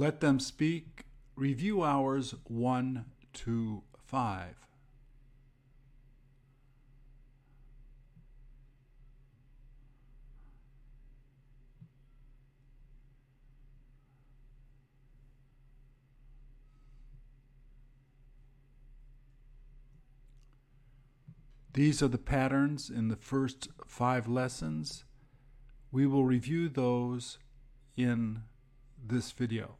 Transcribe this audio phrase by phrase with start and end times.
[0.00, 1.04] Let Them Speak,
[1.36, 4.66] Review Hours 1 to 5.
[21.74, 25.04] These are the patterns in the first five lessons.
[25.92, 27.38] We will review those
[27.98, 28.44] in
[28.98, 29.76] this video.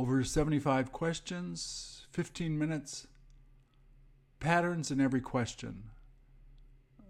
[0.00, 3.06] Over 75 questions, 15 minutes,
[4.40, 5.90] patterns in every question.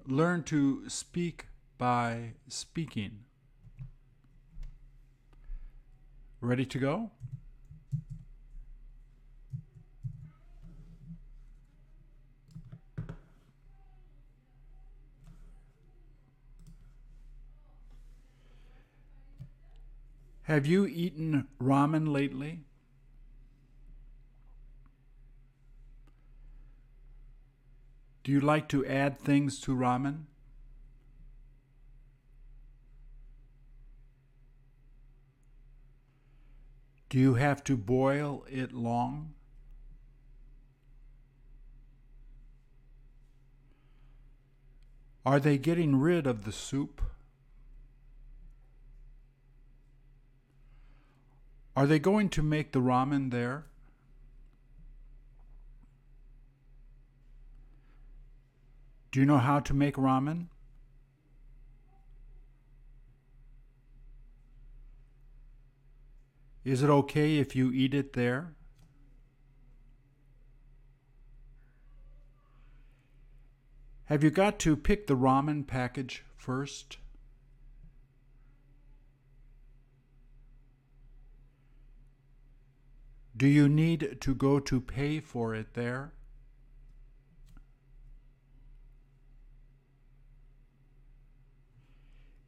[0.08, 1.46] Learn to speak
[1.78, 3.20] by speaking.
[6.40, 7.12] Ready to go?
[20.42, 22.64] Have you eaten ramen lately?
[28.22, 30.24] Do you like to add things to ramen?
[37.08, 39.34] Do you have to boil it long?
[45.26, 47.02] Are they getting rid of the soup?
[51.76, 53.66] Are they going to make the ramen there?
[59.12, 60.46] Do you know how to make ramen?
[66.64, 68.54] Is it okay if you eat it there?
[74.04, 76.98] Have you got to pick the ramen package first?
[83.36, 86.12] Do you need to go to pay for it there?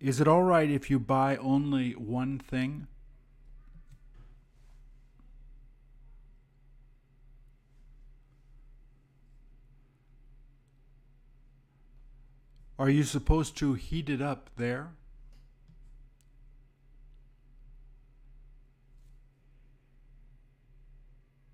[0.03, 2.89] Is it all right if you buy only one thing?
[12.81, 14.91] Are you supposed to heat it up there?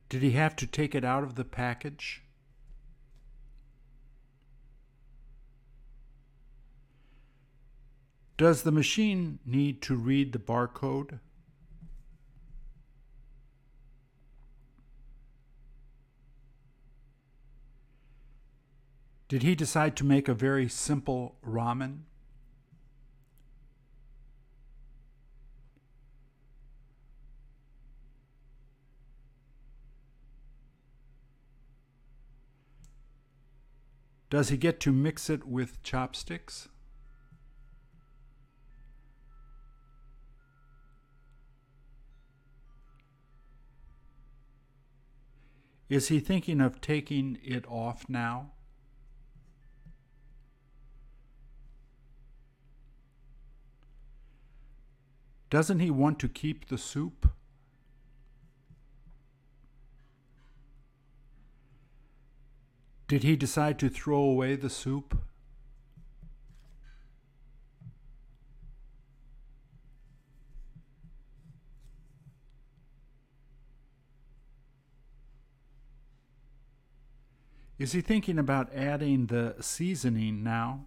[0.09, 2.23] Did he have to take it out of the package?
[8.39, 11.19] Does the machine need to read the barcode?
[19.27, 22.03] Did he decide to make a very simple ramen?
[34.31, 36.69] Does he get to mix it with chopsticks?
[45.89, 48.53] Is he thinking of taking it off now?
[55.51, 57.31] Doesn't he want to keep the soup?
[63.07, 65.19] Did he decide to throw away the soup?
[77.79, 80.87] Is he thinking about adding the seasoning now?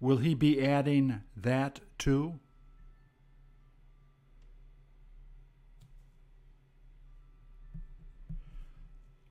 [0.00, 2.38] Will he be adding that too?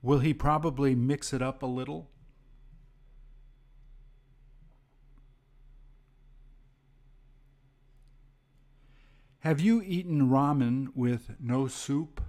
[0.00, 2.10] Will he probably mix it up a little?
[9.48, 12.20] Have you eaten ramen with no soup?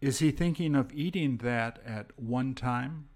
[0.00, 3.08] Is he thinking of eating that at one time?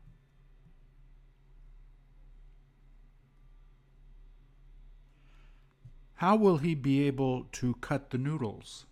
[6.19, 8.87] How will he be able to cut the noodles?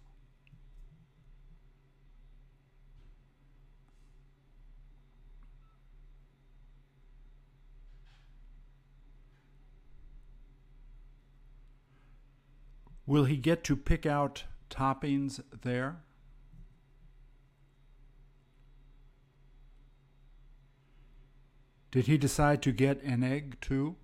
[13.06, 15.96] Will he get to pick out toppings there?
[21.90, 23.96] Did he decide to get an egg too?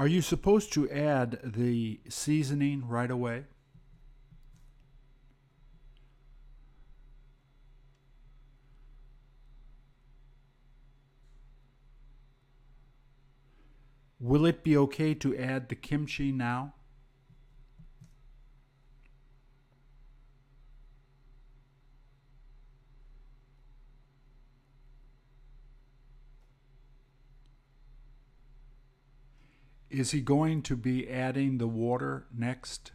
[0.00, 3.44] Are you supposed to add the seasoning right away?
[14.18, 16.72] Will it be okay to add the kimchi now?
[29.90, 32.92] Is he going to be adding the water next?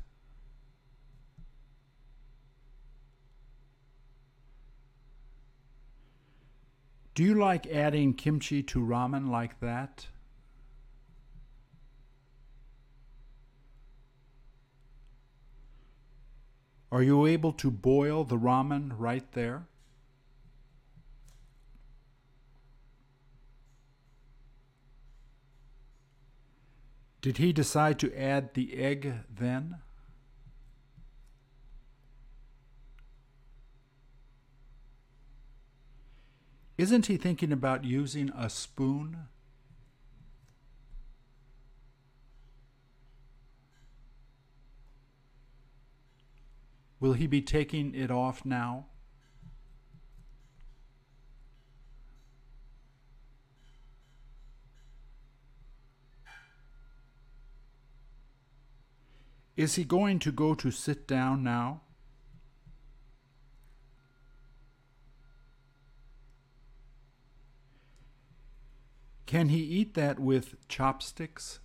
[7.14, 10.08] Do you like adding kimchi to ramen like that?
[16.92, 19.68] Are you able to boil the ramen right there?
[27.26, 29.78] Did he decide to add the egg then?
[36.78, 39.26] Isn't he thinking about using a spoon?
[47.00, 48.86] Will he be taking it off now?
[59.58, 61.82] Is he going to go to sit down now?
[69.26, 71.60] Can he eat that with chopsticks?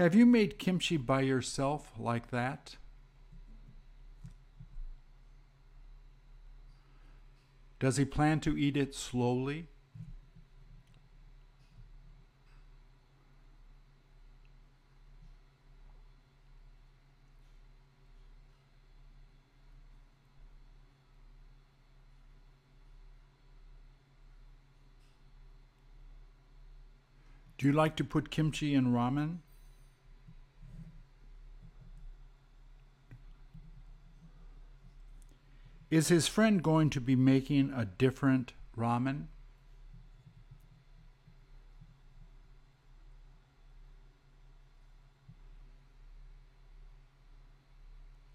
[0.00, 2.76] Have you made kimchi by yourself like that?
[7.78, 9.68] Does he plan to eat it slowly?
[27.58, 29.40] Do you like to put kimchi in ramen?
[35.90, 39.26] Is his friend going to be making a different ramen?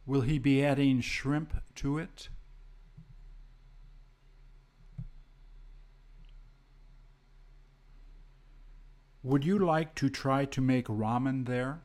[0.06, 2.28] Will he be adding shrimp to it?
[9.24, 11.85] Would you like to try to make ramen there?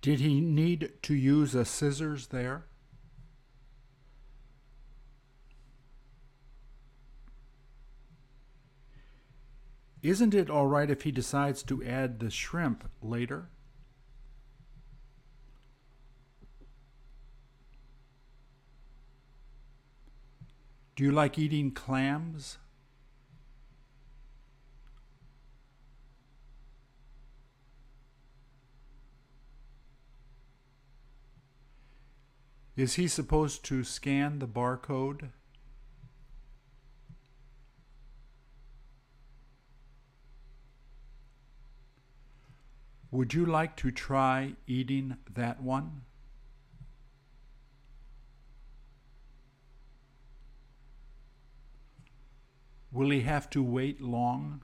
[0.00, 2.64] Did he need to use a scissors there?
[10.02, 13.50] Isn't it all right if he decides to add the shrimp later?
[20.96, 22.56] Do you like eating clams?
[32.80, 35.32] Is he supposed to scan the barcode?
[43.10, 46.04] Would you like to try eating that one?
[52.90, 54.62] Will he have to wait long?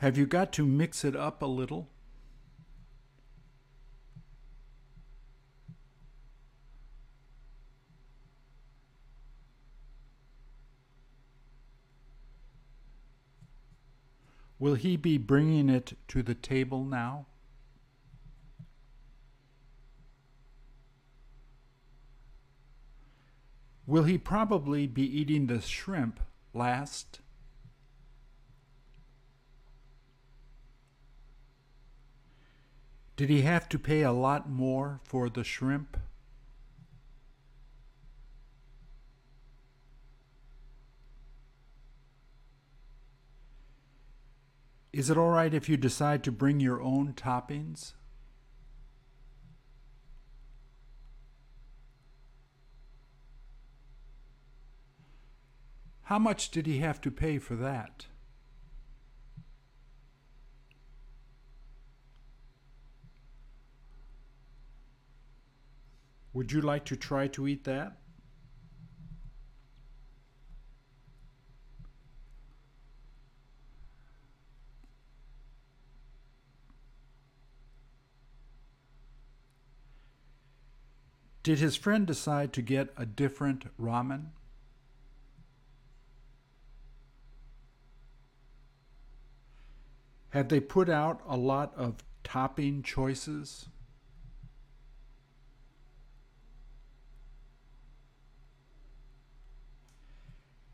[0.00, 1.90] Have you got to mix it up a little?
[14.58, 17.26] Will he be bringing it to the table now?
[23.86, 26.20] Will he probably be eating the shrimp
[26.54, 27.20] last?
[33.20, 35.98] Did he have to pay a lot more for the shrimp?
[44.90, 47.92] Is it all right if you decide to bring your own toppings?
[56.04, 58.06] How much did he have to pay for that?
[66.32, 67.96] Would you like to try to eat that?
[81.42, 84.26] Did his friend decide to get a different ramen?
[90.30, 93.66] Have they put out a lot of topping choices?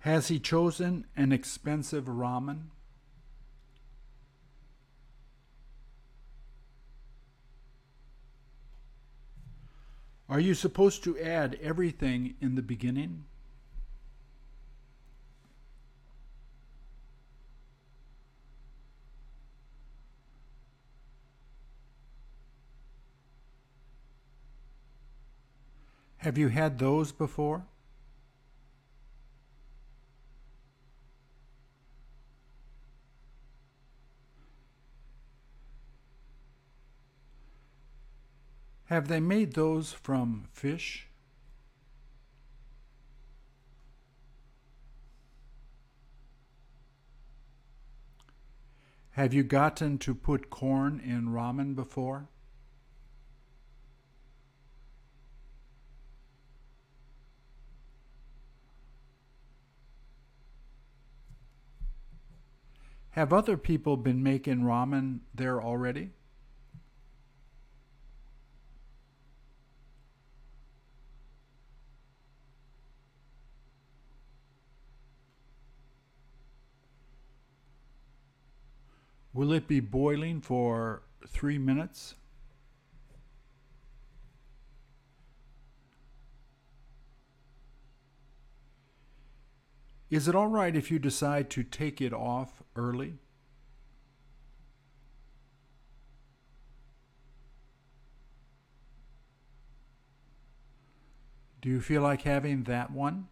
[0.06, 2.66] Has he chosen an expensive ramen?
[10.28, 13.25] Are you supposed to add everything in the beginning?
[26.18, 27.64] Have you had those before?
[38.87, 41.09] Have they made those from fish?
[49.11, 52.28] Have you gotten to put corn in ramen before?
[63.11, 66.11] Have other people been making ramen there already?
[79.37, 82.14] Will it be boiling for three minutes?
[90.09, 93.19] Is it all right if you decide to take it off early?
[101.61, 103.28] Do you feel like having that one?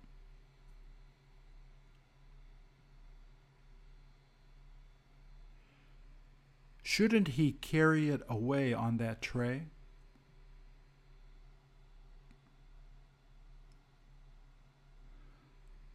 [6.86, 9.68] Shouldn't he carry it away on that tray?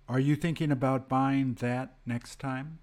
[0.10, 2.80] Are you thinking about buying that next time?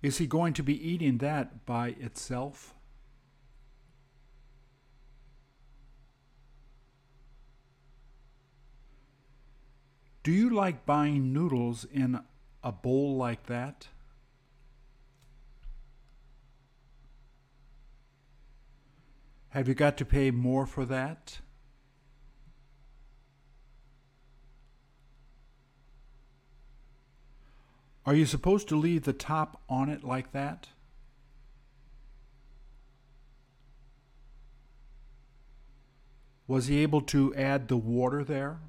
[0.00, 2.74] Is he going to be eating that by itself?
[10.22, 12.20] Do you like buying noodles in
[12.62, 13.88] a bowl like that?
[19.48, 21.40] Have you got to pay more for that?
[28.06, 30.68] Are you supposed to leave the top on it like that?
[36.46, 38.60] Was he able to add the water there?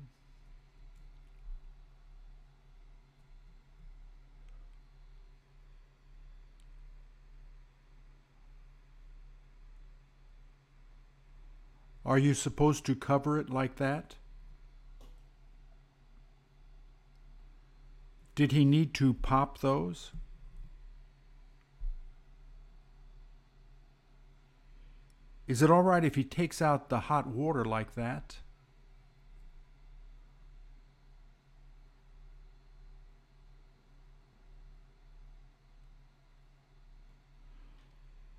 [12.14, 14.18] Are you supposed to cover it like that?
[18.36, 20.12] Did he need to pop those?
[25.48, 28.38] Is it all right if he takes out the hot water like that?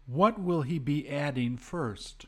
[0.07, 2.27] What will he be adding first?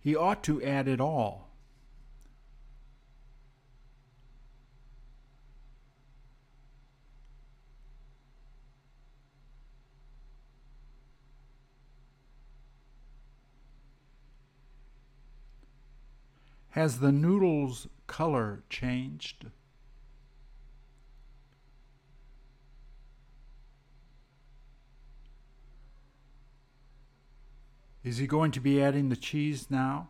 [0.00, 1.48] He ought to add it all.
[16.70, 19.46] Has the noodle's color changed?
[28.04, 30.08] Is he going to be adding the cheese now?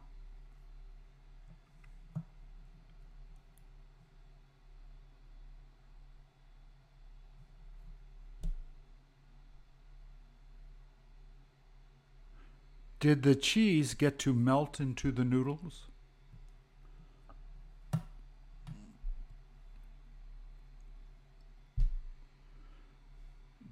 [13.00, 15.86] Did the cheese get to melt into the noodles?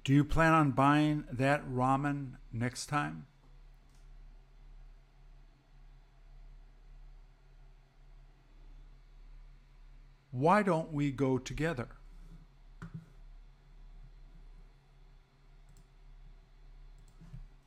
[0.05, 3.25] Do you plan on buying that ramen next time?
[10.31, 11.87] Why don't we go together?